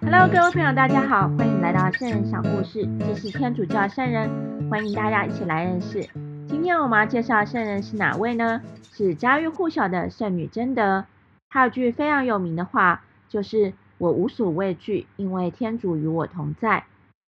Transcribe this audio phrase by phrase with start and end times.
[0.00, 4.30] Hello，各位朋友，大家好，欢迎来到圣人小故事，这是天主教圣人，
[4.70, 6.08] 欢迎大家一起来认识。
[6.48, 8.62] 今天我们要介绍圣人是哪位呢？
[8.90, 11.04] 是家喻户晓的圣女贞德。
[11.50, 16.84] 她有句非常有名的话，就是“我无所畏惧，因为天主与我同在”。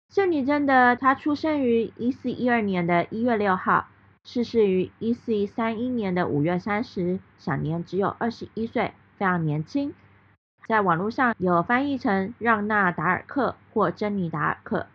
[0.09, 3.87] 圣女贞德，她出生于一四一二年的一月六号。
[4.23, 9.93] 逝世于一四三一年的五月三十，享年只有二十一岁，非常年轻。
[10.67, 14.87] 在网络上有翻译成让娜·达尔克或珍妮·达尔克。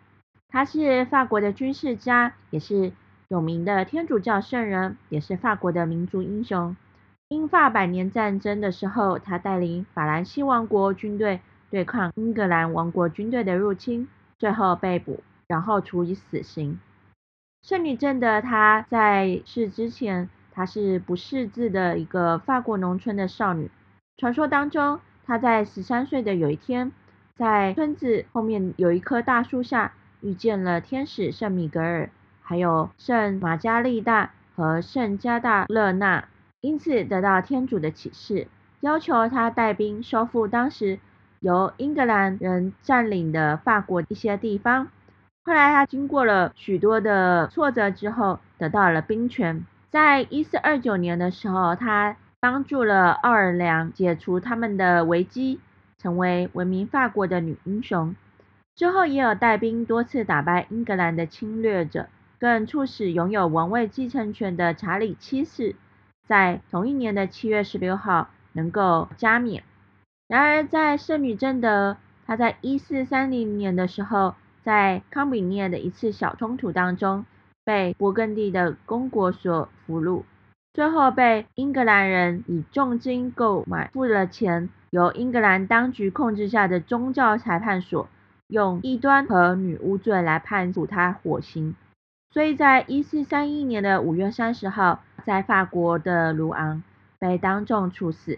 [0.49, 2.91] 他是法国的军事家，也是
[3.27, 6.75] 有名的天主教圣人，也是法国的民族英雄。
[7.27, 14.07] 英法百年战争的时候，他带领法兰西王国军队对抗英格兰王国军队的入侵，
[14.39, 16.79] 最后被捕，然后处以死刑。
[17.61, 23.69] 圣女贞德，她在世之前，她是不识字的一个法国农村的少女。
[24.15, 26.93] 传说当中，他在十三岁的有一天，
[27.35, 32.09] 在村子后面有一棵大树下，遇见了天使圣米格尔，
[32.41, 36.29] 还有圣玛加丽大和圣加大勒纳，
[36.61, 38.47] 因此得到天主的启示，
[38.79, 40.97] 要求他带兵收复当时
[41.41, 44.87] 由英格兰人占领的法国一些地方。
[45.43, 49.65] 后来，他经过了许多的挫折之后，得到了兵权。
[49.89, 55.59] 在一四二九年的时候，他帮助了奥尔良解除他们的危机，
[55.97, 58.15] 成为闻名法国的女英雄。
[58.75, 62.07] 之后，也有带兵多次打败英格兰的侵略者，
[62.39, 65.75] 更促使拥有王位继承权的查理七世
[66.27, 69.63] 在同一年的七月十六号能够加冕。
[70.27, 74.35] 然而，在圣女贞德，她在一四三零年的时候。
[74.63, 77.25] 在康比涅的一次小冲突当中，
[77.63, 80.23] 被勃艮第的公国所俘虏，
[80.73, 88.07] 最后被英格兰人以重金购买，付了钱，由英格兰当局控制下的宗教裁判所
[88.47, 91.75] 用异端和女巫罪来判处他火刑。
[92.31, 96.83] 所以在一四三一年的五月三十号，在法国的卢昂
[97.17, 98.37] 被当众处死。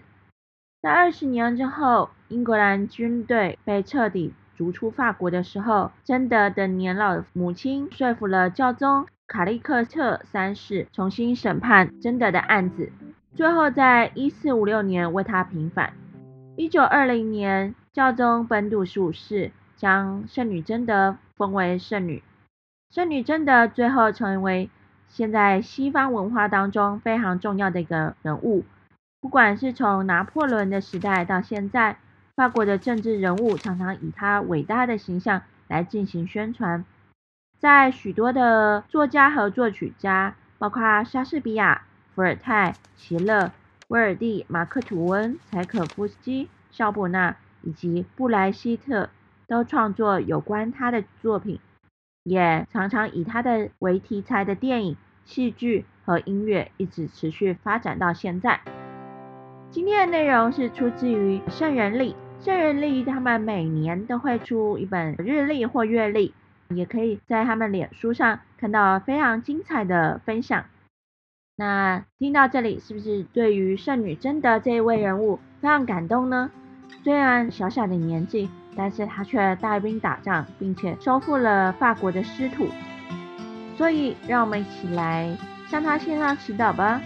[0.81, 4.33] 在二十年之后，英格兰军队被彻底。
[4.55, 12.91] 逐出法国的时候，贞德的年老的母亲说服了教宗卡利克特三世重新审判贞德的案子，
[13.35, 15.93] 最后在一四五六年为他平反。
[16.55, 22.23] 一九二零年，教宗本笃十五世将圣女贞德封为圣女。
[22.89, 24.71] 圣女贞德最后成为
[25.07, 28.65] 现在西方文化当中非常重要的一个人物，
[29.21, 31.97] 不管是从拿破仑的时代到现在。
[32.35, 36.85] 法国的政治人物常常以他伟大的形象来进行宣传，
[37.59, 41.81] 在许多的作家和作曲家，包括莎士比亚、
[42.15, 43.51] 伏尔泰、席勒、
[43.89, 49.09] 威尔第、马克吐温、柴可夫斯基、肖伯纳以及布莱希特，
[49.45, 51.59] 都创作有关他的作品，
[52.23, 54.95] 也常常以他的为题材的电影、
[55.25, 58.61] 戏剧和音乐一直持续发展到现在。
[59.69, 62.15] 今天的内容是出自于圣人历。
[62.39, 66.33] 圣人历他们每年都会出一本日历或月历，
[66.75, 70.65] 也可以在他们脸书上看到非常精彩的分享。
[71.55, 76.51] 那听到这里，是不是对于圣女贞德这一位人物非常感动呢？
[77.03, 82.67] 虽然小小的年纪，但是他却带兵打仗，并且收复了法国的失土。
[83.77, 85.35] 所以，让我们一起来
[85.67, 87.01] 向他献上祈祷吧。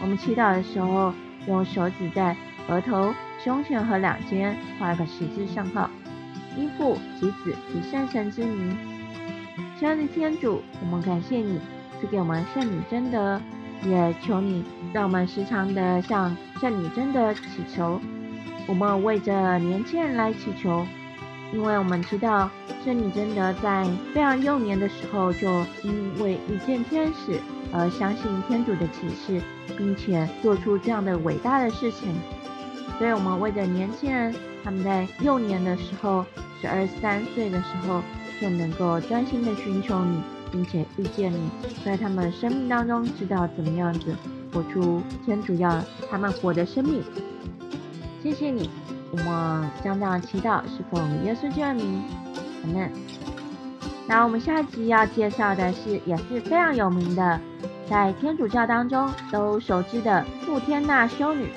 [0.00, 1.12] 我们祈祷的时候，
[1.46, 2.36] 用手指在
[2.68, 3.12] 额头。
[3.38, 5.88] 胸前和两肩画个十字圣号，
[6.56, 8.97] 依父及子及圣神之名。
[9.78, 11.60] 亲爱的天主，我们感谢你
[12.00, 13.40] 赐给我们圣女贞德，
[13.84, 18.00] 也求你让我们时常的向圣女贞德祈求。
[18.66, 20.84] 我们为着年轻人来祈求，
[21.52, 22.50] 因为我们知道
[22.84, 25.48] 圣女贞德在非常幼年的时候就
[25.84, 27.38] 因为遇见天使
[27.72, 29.40] 而相信天主的启示，
[29.76, 32.12] 并且做出这样的伟大的事情。
[32.98, 34.34] 所以，我们为着年轻人，
[34.64, 36.26] 他们在幼年的时候，
[36.60, 38.02] 十二三岁的时候，
[38.40, 41.50] 就能够专心的寻求你，并且遇见你，
[41.84, 44.14] 在他们生命当中，知道怎么样子
[44.52, 47.02] 活出天主要他们活的生命。
[48.22, 48.70] 谢谢你，
[49.10, 52.02] 我们将这样祈祷，是奉耶稣基督名，
[52.64, 52.90] 阿门。
[54.06, 57.40] 那我们下一集要介绍的是，也是非常有名的，
[57.88, 61.48] 在天主教当中都熟知的傅天娜修女。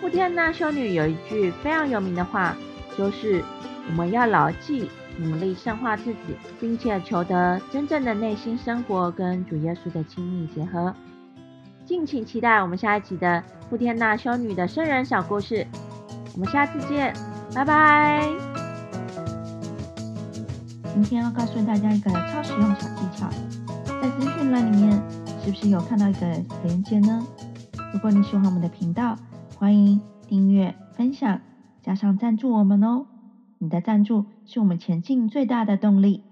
[0.00, 2.56] 富天娜修女有一句非常有名的话，
[2.98, 3.42] 就是
[3.88, 10.94] 我们要牢记努力圣化自己，并且求得真正的内心生活跟主耶稣的亲密结合。
[11.86, 15.66] 敬请期待我们下一集的富天娜修女的圣人小故事。
[16.34, 17.14] 我们下次见，
[17.54, 18.26] 拜拜。
[20.94, 23.28] 今天要告诉大家一个超实用小技巧，
[24.00, 24.92] 在资讯栏里面
[25.44, 26.26] 是不是有看到一个
[26.64, 27.26] 连接呢？
[27.92, 29.16] 如果你喜欢我们的频道，
[29.58, 31.40] 欢迎订阅、分享，
[31.82, 33.06] 加上赞助我们哦。
[33.58, 36.24] 你的赞助是我们前进最大的动力。